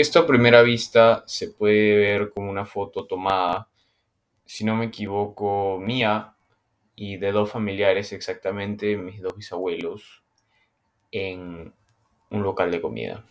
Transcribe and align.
Esto 0.00 0.20
a 0.20 0.26
primera 0.26 0.62
vista 0.62 1.24
se 1.26 1.48
puede 1.48 1.94
ver 1.94 2.30
como 2.30 2.50
una 2.50 2.64
foto 2.64 3.04
tomada, 3.04 3.68
si 4.46 4.64
no 4.64 4.74
me 4.74 4.86
equivoco, 4.86 5.78
mía 5.78 6.34
y 6.96 7.18
de 7.18 7.30
dos 7.32 7.50
familiares 7.50 8.10
exactamente, 8.14 8.96
mis 8.96 9.20
dos 9.20 9.36
bisabuelos, 9.36 10.24
en 11.10 11.74
un 12.30 12.42
local 12.42 12.70
de 12.70 12.80
comida. 12.80 13.26